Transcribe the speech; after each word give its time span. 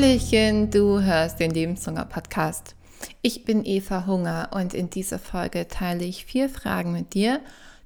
Hallöchen, 0.00 0.70
du 0.70 1.00
hörst 1.00 1.40
den 1.40 1.50
Lebenshunger 1.50 2.04
Podcast. 2.04 2.76
Ich 3.20 3.44
bin 3.44 3.64
Eva 3.64 4.06
Hunger 4.06 4.50
und 4.52 4.72
in 4.72 4.90
dieser 4.90 5.18
Folge 5.18 5.66
teile 5.66 6.04
ich 6.04 6.24
vier 6.24 6.48
Fragen 6.48 6.92
mit 6.92 7.14
dir, 7.14 7.40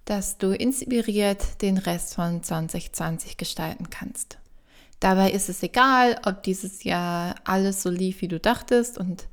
dass 0.04 0.36
du 0.36 0.50
inspiriert 0.50 1.62
den 1.62 1.78
Rest 1.78 2.14
von 2.16 2.42
2020 2.42 3.38
gestalten 3.38 3.88
kannst. 3.88 4.36
Dabei 5.00 5.30
ist 5.30 5.48
es 5.48 5.62
egal, 5.62 6.20
ob 6.26 6.42
dieses 6.42 6.84
Jahr 6.84 7.34
alles 7.44 7.82
so 7.82 7.88
lief, 7.88 8.20
wie 8.20 8.28
du 8.28 8.38
dachtest 8.38 8.98
und 8.98 9.26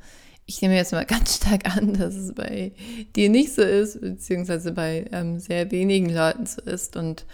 ich 0.46 0.62
nehme 0.62 0.78
jetzt 0.78 0.94
mal 0.94 1.06
ganz 1.06 1.36
stark 1.36 1.76
an, 1.76 1.96
dass 1.96 2.16
es 2.16 2.34
bei 2.34 2.72
dir 3.14 3.30
nicht 3.30 3.54
so 3.54 3.62
ist, 3.62 4.00
beziehungsweise 4.00 4.72
bei 4.72 5.06
ähm, 5.12 5.38
sehr 5.38 5.70
wenigen 5.72 6.10
Leuten 6.10 6.46
so 6.46 6.62
ist. 6.62 6.96
Und 6.96 7.26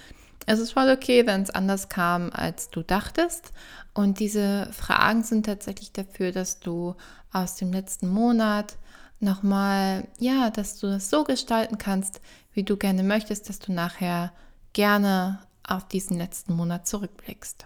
es 0.45 0.59
ist 0.59 0.71
voll 0.71 0.89
okay, 0.91 1.25
wenn 1.25 1.41
es 1.41 1.49
anders 1.49 1.89
kam, 1.89 2.29
als 2.31 2.69
du 2.69 2.83
dachtest. 2.83 3.51
Und 3.93 4.19
diese 4.19 4.69
Fragen 4.71 5.23
sind 5.23 5.45
tatsächlich 5.45 5.91
dafür, 5.91 6.31
dass 6.31 6.59
du 6.59 6.95
aus 7.31 7.55
dem 7.55 7.71
letzten 7.71 8.07
Monat 8.07 8.77
nochmal, 9.19 10.07
ja, 10.19 10.49
dass 10.49 10.79
du 10.79 10.87
das 10.87 11.09
so 11.09 11.23
gestalten 11.23 11.77
kannst, 11.77 12.21
wie 12.53 12.63
du 12.63 12.77
gerne 12.77 13.03
möchtest, 13.03 13.49
dass 13.49 13.59
du 13.59 13.71
nachher 13.71 14.31
gerne 14.73 15.39
auf 15.67 15.87
diesen 15.87 16.17
letzten 16.17 16.53
Monat 16.53 16.87
zurückblickst. 16.87 17.65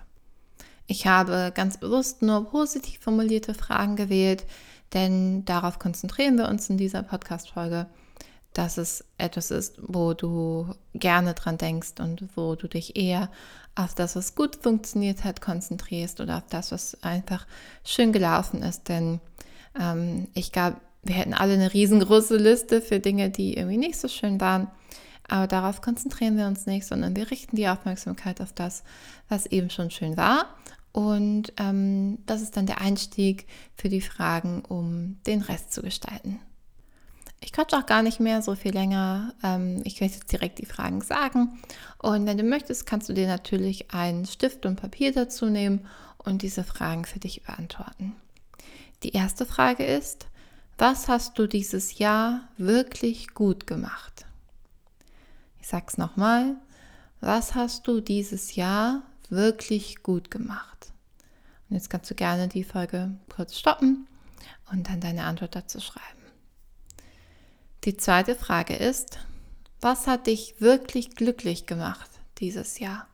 Ich 0.88 1.06
habe 1.06 1.52
ganz 1.54 1.78
bewusst 1.78 2.22
nur 2.22 2.50
positiv 2.50 3.00
formulierte 3.00 3.54
Fragen 3.54 3.96
gewählt, 3.96 4.46
denn 4.94 5.46
darauf 5.46 5.78
konzentrieren 5.78 6.38
wir 6.38 6.48
uns 6.48 6.70
in 6.70 6.78
dieser 6.78 7.04
Podcast-Folge, 7.04 7.88
dass 8.54 8.78
es 8.78 9.06
etwas 9.18 9.52
ist, 9.52 9.80
wo 9.82 10.14
du 10.14 10.74
gerne 10.94 11.34
dran 11.34 11.58
denkst 11.58 11.94
und 12.00 12.26
wo 12.36 12.56
du 12.56 12.68
dich 12.68 12.96
eher 12.96 13.30
auf 13.76 13.94
das, 13.94 14.16
was 14.16 14.36
gut 14.36 14.56
funktioniert 14.58 15.24
hat, 15.24 15.42
konzentrierst 15.42 16.20
oder 16.20 16.38
auf 16.38 16.48
das, 16.50 16.72
was 16.72 17.02
einfach 17.04 17.46
schön 17.84 18.12
gelaufen 18.12 18.64
ist. 18.64 18.90
Denn 18.90 19.22
ähm, 19.80 20.28
ich 20.34 20.52
glaube, 20.52 20.78
wir 21.04 21.16
hätten 21.16 21.34
alle 21.34 21.54
eine 21.54 21.74
riesengroße 21.74 22.38
Liste 22.38 22.82
für 22.82 23.00
Dinge, 23.00 23.30
die 23.30 23.56
irgendwie 23.56 23.78
nicht 23.78 23.98
so 23.98 24.08
schön 24.08 24.42
waren. 24.42 24.68
Aber 25.28 25.48
darauf 25.48 25.82
konzentrieren 25.82 26.38
wir 26.38 26.48
uns 26.48 26.66
nicht, 26.66 26.86
sondern 26.86 27.16
wir 27.16 27.30
richten 27.30 27.56
die 27.56 27.68
Aufmerksamkeit 27.68 28.42
auf 28.42 28.52
das, 28.52 28.84
was 29.30 29.46
eben 29.46 29.70
schon 29.70 29.92
schön 29.92 30.18
war. 30.18 30.46
Und 30.92 31.54
ähm, 31.58 32.18
das 32.26 32.42
ist 32.42 32.58
dann 32.58 32.66
der 32.66 32.82
Einstieg 32.82 33.46
für 33.76 33.90
die 33.90 34.02
Fragen, 34.02 34.64
um 34.68 35.20
den 35.28 35.42
Rest 35.42 35.72
zu 35.72 35.84
gestalten. 35.84 36.40
Ich 37.42 37.54
quatsch 37.54 37.74
auch 37.74 37.86
gar 37.86 38.04
nicht 38.04 38.20
mehr 38.20 38.42
so 38.42 38.56
viel 38.56 38.74
länger. 38.74 39.34
Ähm, 39.44 39.82
ich 39.86 40.02
werde 40.02 40.14
jetzt 40.14 40.32
direkt 40.32 40.60
die 40.60 40.66
Fragen 40.66 41.02
sagen. 41.02 41.60
Und 41.98 42.26
wenn 42.26 42.38
du 42.38 42.44
möchtest, 42.44 42.86
kannst 42.86 43.08
du 43.10 43.14
dir 43.14 43.28
natürlich 43.28 43.92
einen 43.92 44.26
Stift 44.26 44.66
und 44.66 44.76
Papier 44.76 45.14
dazu 45.14 45.46
nehmen 45.46 45.88
und 46.18 46.42
diese 46.42 46.64
Fragen 46.64 47.06
für 47.06 47.20
dich 47.20 47.44
beantworten. 47.44 48.16
Die 49.04 49.14
erste 49.14 49.46
Frage 49.46 49.86
ist, 49.86 50.28
was 50.78 51.08
hast 51.08 51.40
du 51.40 51.48
dieses 51.48 51.98
Jahr 51.98 52.42
wirklich 52.58 53.34
gut 53.34 53.68
gemacht? 53.68 54.26
Ich 55.62 55.68
sag's 55.68 55.98
nochmal. 55.98 56.56
Was 57.22 57.56
hast 57.56 57.88
du 57.88 58.00
dieses 58.00 58.56
Jahr 58.56 59.02
wirklich 59.30 60.04
gut 60.04 60.32
gemacht? 60.32 60.92
Und 61.70 61.76
jetzt 61.76 61.90
kannst 61.90 62.10
du 62.10 62.16
gerne 62.16 62.48
die 62.48 62.64
Folge 62.64 63.12
kurz 63.34 63.58
stoppen 63.58 64.08
und 64.72 64.90
dann 64.90 65.02
deine 65.02 65.26
Antwort 65.26 65.56
dazu 65.56 65.80
schreiben. 65.80 66.19
Die 67.86 67.96
zweite 67.96 68.36
Frage 68.36 68.76
ist, 68.76 69.20
was 69.80 70.06
hat 70.06 70.28
dich 70.28 70.56
wirklich 70.60 71.16
glücklich 71.16 71.66
gemacht 71.66 72.10
dieses 72.40 72.80
Jahr? 72.80 73.08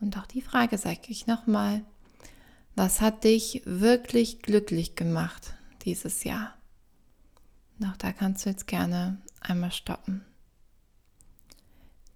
Und 0.00 0.16
auch 0.16 0.26
die 0.26 0.40
Frage 0.40 0.78
sage 0.78 1.00
ich 1.08 1.26
nochmal, 1.26 1.82
was 2.74 3.02
hat 3.02 3.24
dich 3.24 3.62
wirklich 3.66 4.40
glücklich 4.40 4.94
gemacht 4.94 5.54
dieses 5.82 6.24
Jahr? 6.24 6.54
Und 7.78 7.86
auch 7.88 7.96
da 7.98 8.12
kannst 8.12 8.46
du 8.46 8.50
jetzt 8.50 8.66
gerne 8.66 9.18
einmal 9.40 9.72
stoppen. 9.72 10.24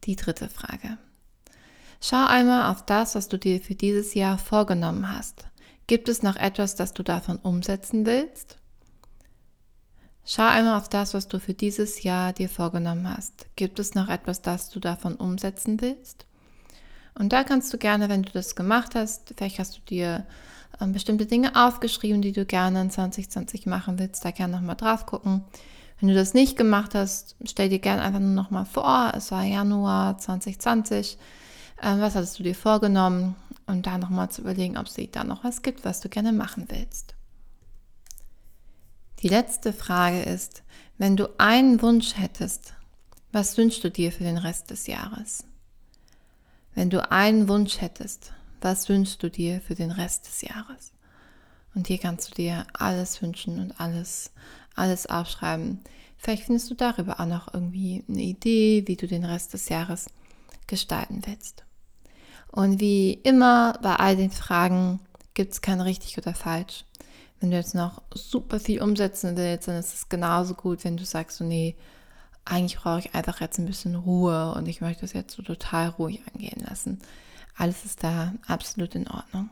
Die 0.05 0.17
dritte 0.17 0.49
Frage. 0.49 0.97
Schau 2.01 2.25
einmal 2.27 2.73
auf 2.73 2.87
das, 2.87 3.15
was 3.15 3.29
du 3.29 3.39
dir 3.39 3.61
für 3.61 3.75
dieses 3.75 4.15
Jahr 4.15 4.39
vorgenommen 4.39 5.15
hast. 5.15 5.45
Gibt 5.87 6.09
es 6.09 6.23
noch 6.23 6.37
etwas, 6.37 6.77
das 6.77 6.95
du 6.95 7.03
davon 7.03 7.37
umsetzen 7.37 8.07
willst? 8.07 8.57
Schau 10.33 10.47
einmal 10.47 10.77
auf 10.79 10.89
das, 10.89 11.13
was 11.13 11.27
du 11.27 11.41
für 11.41 11.55
dieses 11.55 12.05
Jahr 12.05 12.33
dir 12.33 12.49
vorgenommen 12.49 13.13
hast. 13.13 13.47
Gibt 13.57 13.81
es 13.81 13.97
noch 13.97 14.09
etwas, 14.09 14.41
das 14.41 14.71
du 14.71 14.79
davon 14.79 15.17
umsetzen 15.17 15.81
willst? 15.81 16.25
Und 17.19 17.33
da 17.33 17.43
kannst 17.43 17.73
du 17.73 17.79
gerne, 17.79 18.09
wenn 18.09 18.23
du 18.23 18.31
das 18.31 18.55
gemacht 18.55 18.95
hast, 18.95 19.35
vielleicht 19.37 19.59
hast 19.59 19.77
du 19.77 19.81
dir 19.81 20.25
ähm, 20.81 20.93
bestimmte 20.93 21.27
Dinge 21.27 21.57
aufgeschrieben, 21.57 22.23
die 22.23 22.31
du 22.31 22.47
gerne 22.47 22.81
in 22.83 22.91
2020 22.93 23.67
machen 23.67 23.99
willst, 23.99 24.25
da 24.25 24.31
gerne 24.31 24.55
nochmal 24.55 24.77
drauf 24.77 25.05
gucken. 25.05 25.43
Wenn 25.99 26.11
du 26.11 26.15
das 26.15 26.33
nicht 26.33 26.57
gemacht 26.57 26.95
hast, 26.95 27.35
stell 27.45 27.69
dir 27.69 27.81
gerne 27.81 28.03
einfach 28.03 28.21
nur 28.21 28.31
nochmal 28.31 28.67
vor, 28.67 29.11
es 29.17 29.33
war 29.33 29.43
Januar 29.43 30.17
2020, 30.17 31.19
ähm, 31.83 32.01
was 32.01 32.15
hattest 32.15 32.39
du 32.39 32.45
dir 32.45 32.55
vorgenommen 32.55 33.35
und 33.67 33.85
da 33.85 33.99
nochmal 33.99 34.31
zu 34.31 34.43
überlegen, 34.43 34.79
ob 34.79 34.87
es 34.87 34.95
da 35.11 35.25
noch 35.25 35.43
was 35.43 35.63
gibt, 35.63 35.85
was 35.85 35.99
du 35.99 36.09
gerne 36.09 36.33
machen 36.33 36.67
willst. 36.69 37.17
Die 39.23 39.29
letzte 39.29 39.75
Frage 39.75 40.23
ist, 40.23 40.63
wenn 40.97 41.15
du 41.15 41.29
einen 41.39 41.83
Wunsch 41.83 42.17
hättest, 42.17 42.73
was 43.33 43.59
wünschst 43.59 43.85
du 43.85 43.91
dir 43.91 44.13
für 44.13 44.25
den 44.25 44.39
Rest 44.39 44.71
des 44.71 44.87
Jahres? 44.87 45.45
Wenn 46.75 46.89
du 46.89 47.11
einen 47.11 47.47
Wunsch 47.47 47.83
hättest, 47.83 48.33
was 48.63 48.89
wünschst 48.89 49.23
du 49.23 49.29
dir 49.29 49.61
für 49.61 49.75
den 49.75 49.91
Rest 49.91 50.27
des 50.27 50.41
Jahres? 50.41 50.93
Und 51.75 51.89
hier 51.89 51.99
kannst 51.99 52.31
du 52.31 52.35
dir 52.35 52.67
alles 52.73 53.21
wünschen 53.21 53.61
und 53.61 53.79
alles, 53.79 54.33
alles 54.75 55.07
aufschreiben. 55.07 55.81
Vielleicht 56.17 56.45
findest 56.45 56.71
du 56.71 56.75
darüber 56.75 57.21
auch 57.21 57.27
noch 57.27 57.53
irgendwie 57.53 58.03
eine 58.09 58.23
Idee, 58.23 58.85
wie 58.87 58.97
du 58.97 59.07
den 59.07 59.27
Rest 59.27 59.53
des 59.53 59.69
Jahres 59.69 60.09
gestalten 60.67 61.21
willst. 61.27 61.65
Und 62.49 62.81
wie 62.81 63.13
immer 63.13 63.79
bei 63.83 63.97
all 63.97 64.17
den 64.17 64.31
Fragen 64.31 65.01
gibt 65.35 65.53
es 65.53 65.61
kein 65.61 65.83
richtig 65.83 66.17
oder 66.17 66.35
falsch. 66.35 66.85
Wenn 67.41 67.51
du 67.51 67.57
jetzt 67.57 67.75
noch 67.75 68.03
super 68.15 68.61
viel 68.61 68.83
umsetzen 68.83 69.37
willst, 69.37 69.67
dann 69.67 69.77
ist 69.77 69.95
es 69.95 70.09
genauso 70.09 70.55
gut, 70.55 70.85
wenn 70.85 70.97
du 70.97 71.05
sagst, 71.05 71.39
so, 71.39 71.45
nee, 71.45 71.75
eigentlich 72.45 72.79
brauche 72.79 73.01
ich 73.01 73.15
einfach 73.15 73.41
jetzt 73.41 73.59
ein 73.59 73.67
bisschen 73.67 73.97
Ruhe 73.97 74.55
und 74.55 74.69
ich 74.69 74.81
möchte 74.81 75.05
es 75.05 75.13
jetzt 75.13 75.35
so 75.35 75.43
total 75.43 75.89
ruhig 75.89 76.21
angehen 76.33 76.63
lassen. 76.69 77.01
Alles 77.57 77.85
ist 77.85 78.03
da 78.05 78.35
absolut 78.47 78.95
in 78.95 79.09
Ordnung. 79.09 79.51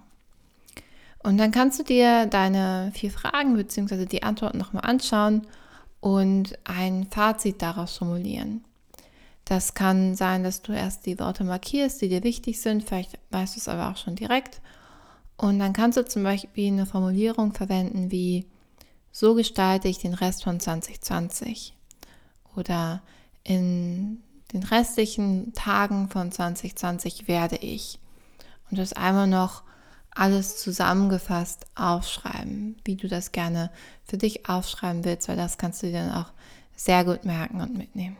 Und 1.23 1.39
dann 1.39 1.51
kannst 1.51 1.79
du 1.79 1.83
dir 1.83 2.27
deine 2.27 2.91
vier 2.95 3.11
Fragen 3.11 3.57
bzw. 3.57 4.07
die 4.07 4.23
Antworten 4.23 4.59
nochmal 4.59 4.85
anschauen 4.85 5.47
und 6.01 6.59
ein 6.65 7.07
Fazit 7.11 7.61
daraus 7.61 7.97
formulieren. 7.97 8.65
Das 9.45 9.75
kann 9.75 10.15
sein, 10.15 10.45
dass 10.45 10.63
du 10.63 10.73
erst 10.73 11.07
die 11.07 11.19
Worte 11.19 11.43
markierst, 11.43 12.03
die 12.03 12.09
dir 12.09 12.23
wichtig 12.23 12.61
sind. 12.61 12.85
Vielleicht 12.85 13.19
weißt 13.31 13.57
du 13.57 13.61
es 13.61 13.69
aber 13.69 13.91
auch 13.91 13.97
schon 13.97 14.15
direkt. 14.15 14.61
Und 15.39 15.61
dann 15.61 15.73
kannst 15.73 15.97
du 15.97 16.05
zum 16.05 16.25
Beispiel 16.25 16.67
eine 16.67 16.85
Formulierung 16.85 17.55
verwenden 17.55 18.11
wie, 18.11 18.45
so 19.13 19.35
gestalte 19.35 19.89
ich 19.89 19.99
den 19.99 20.15
Rest 20.15 20.45
von 20.45 20.61
2020 20.61 21.75
oder 22.57 23.03
in 23.45 24.23
den 24.53 24.65
restlichen 24.65 25.53
Tagen 25.55 26.09
von 26.09 26.33
2020 26.33 27.29
werde 27.29 27.57
ich. 27.57 28.01
Und 28.69 28.79
das 28.79 28.93
einmal 28.93 29.29
noch 29.29 29.63
alles 30.11 30.59
zusammengefasst 30.59 31.67
aufschreiben, 31.77 32.77
wie 32.85 32.97
du 32.97 33.07
das 33.07 33.31
gerne 33.31 33.71
für 34.05 34.19
dich 34.19 34.49
aufschreiben 34.49 35.05
willst, 35.05 35.29
weil 35.29 35.37
das 35.37 35.57
kannst 35.57 35.83
du 35.83 35.87
dir 35.87 36.05
dann 36.05 36.13
auch 36.13 36.33
sehr 36.75 37.05
gut 37.05 37.25
merken 37.25 37.61
und 37.61 37.79
mitnehmen. 37.79 38.17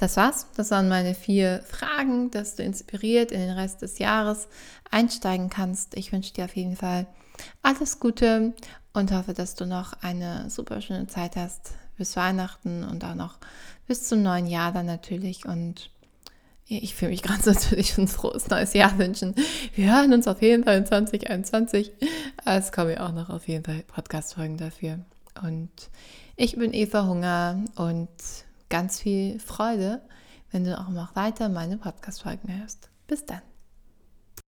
Das 0.00 0.16
war's. 0.16 0.46
Das 0.56 0.70
waren 0.70 0.88
meine 0.88 1.14
vier 1.14 1.62
Fragen, 1.68 2.30
dass 2.30 2.56
du 2.56 2.62
inspiriert 2.62 3.32
in 3.32 3.40
den 3.40 3.50
Rest 3.50 3.82
des 3.82 3.98
Jahres 3.98 4.48
einsteigen 4.90 5.50
kannst. 5.50 5.94
Ich 5.94 6.10
wünsche 6.10 6.32
dir 6.32 6.46
auf 6.46 6.56
jeden 6.56 6.74
Fall 6.74 7.06
alles 7.60 8.00
Gute 8.00 8.54
und 8.94 9.12
hoffe, 9.12 9.34
dass 9.34 9.56
du 9.56 9.66
noch 9.66 9.92
eine 10.00 10.48
super 10.48 10.80
schöne 10.80 11.06
Zeit 11.06 11.36
hast 11.36 11.72
bis 11.98 12.16
Weihnachten 12.16 12.82
und 12.82 13.04
auch 13.04 13.14
noch 13.14 13.36
bis 13.88 14.08
zum 14.08 14.22
neuen 14.22 14.46
Jahr 14.46 14.72
dann 14.72 14.86
natürlich. 14.86 15.44
Und 15.44 15.90
ich 16.64 16.94
fühle 16.94 17.10
mich 17.10 17.22
gerade 17.22 17.42
so, 17.44 17.50
als 17.50 17.70
würde 17.70 17.82
ich 17.82 17.98
ein 17.98 18.08
frohes 18.08 18.48
neues 18.48 18.72
Jahr 18.72 18.96
wünschen. 18.96 19.34
Wir 19.74 19.94
hören 19.94 20.14
uns 20.14 20.26
auf 20.26 20.40
jeden 20.40 20.64
Fall 20.64 20.78
in 20.78 20.86
2021. 20.86 21.92
Es 22.46 22.72
kommen 22.72 22.92
ja 22.92 23.06
auch 23.06 23.12
noch 23.12 23.28
auf 23.28 23.46
jeden 23.48 23.64
Fall 23.64 23.82
Podcast-Folgen 23.82 24.56
dafür. 24.56 25.00
Und 25.42 25.68
ich 26.36 26.56
bin 26.56 26.72
Eva 26.72 27.04
Hunger 27.04 27.62
und 27.74 28.08
ganz 28.70 29.00
viel 29.00 29.38
Freude, 29.38 30.00
wenn 30.50 30.64
du 30.64 30.78
auch 30.78 30.88
noch 30.88 31.14
weiter 31.14 31.50
meine 31.50 31.76
Podcast-Folgen 31.76 32.58
hörst. 32.58 32.88
Bis 33.06 33.26
dann. 33.26 33.42